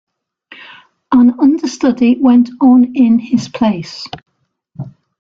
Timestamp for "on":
2.59-2.95